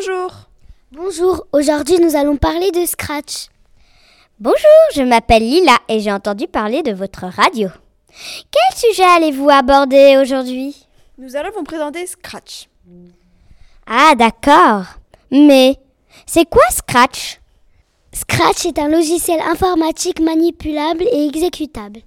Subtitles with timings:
[0.00, 0.32] Bonjour.
[0.92, 3.48] Bonjour, aujourd'hui nous allons parler de Scratch.
[4.38, 4.56] Bonjour,
[4.94, 7.68] je m'appelle Lila et j'ai entendu parler de votre radio.
[8.50, 10.74] Quel sujet allez-vous aborder aujourd'hui?
[11.18, 12.70] Nous allons vous présenter Scratch.
[13.86, 14.84] Ah d'accord.
[15.30, 15.76] Mais
[16.24, 17.38] c'est quoi Scratch?
[18.14, 22.00] Scratch est un logiciel informatique manipulable et exécutable.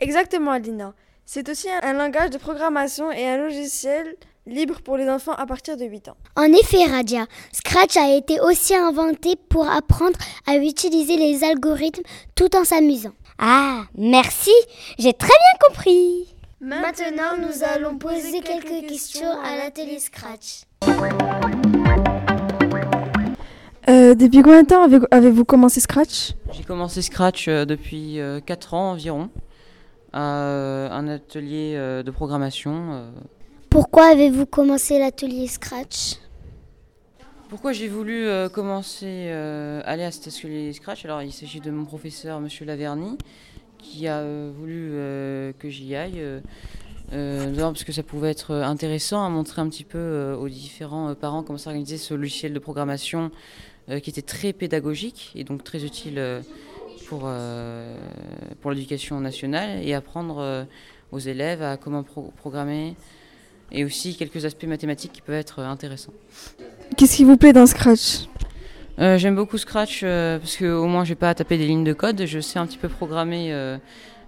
[0.00, 0.92] Exactement, Alina.
[1.30, 4.16] C'est aussi un langage de programmation et un logiciel
[4.46, 6.16] libre pour les enfants à partir de 8 ans.
[6.36, 10.16] En effet, Radia, Scratch a été aussi inventé pour apprendre
[10.46, 12.02] à utiliser les algorithmes
[12.34, 13.12] tout en s'amusant.
[13.38, 14.52] Ah, merci,
[14.98, 16.34] j'ai très bien compris.
[16.62, 20.62] Maintenant, nous allons poser quelques questions à l'atelier Scratch.
[23.90, 26.32] Euh, depuis combien de temps avez- avez-vous commencé Scratch?
[26.52, 29.28] J'ai commencé Scratch euh, depuis 4 ans environ,
[30.12, 32.92] à euh, un atelier euh, de programmation.
[32.92, 33.10] euh.
[33.70, 36.16] Pourquoi avez-vous commencé l'atelier Scratch?
[37.48, 41.04] Pourquoi j'ai voulu euh, commencer euh, aller à cet atelier Scratch?
[41.04, 43.16] Alors il s'agit de mon professeur, Monsieur Laverny,
[43.78, 44.92] qui a euh, voulu
[45.58, 46.22] que j'y aille.
[47.10, 51.42] D'abord parce que ça pouvait être intéressant à montrer un petit peu aux différents parents
[51.42, 53.30] comment s'organiser ce logiciel de programmation
[54.02, 56.42] qui était très pédagogique et donc très utile
[57.08, 57.96] pour, euh,
[58.60, 60.64] pour l'éducation nationale et apprendre euh,
[61.12, 62.94] aux élèves à comment pro- programmer
[63.72, 66.12] et aussi quelques aspects mathématiques qui peuvent être intéressants.
[66.96, 68.26] Qu'est-ce qui vous plaît dans Scratch?
[68.98, 72.24] Euh, J'aime beaucoup Scratch parce qu'au moins j'ai pas à taper des lignes de code,
[72.26, 73.52] je sais un petit peu programmer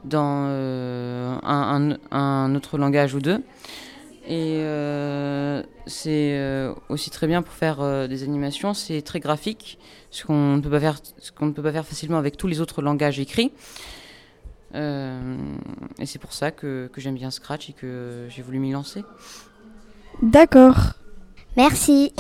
[0.04, 3.42] dans un, un- un autre langage ou deux.
[4.28, 4.60] Et
[5.90, 9.78] c'est euh, aussi très bien pour faire euh, des animations, c'est très graphique,
[10.10, 12.46] ce qu'on ne peut pas faire, ce qu'on ne peut pas faire facilement avec tous
[12.46, 13.52] les autres langages écrits.
[14.74, 15.36] Euh,
[15.98, 19.04] et c'est pour ça que, que j'aime bien Scratch et que j'ai voulu m'y lancer.
[20.22, 20.94] D'accord.
[21.56, 22.12] Merci.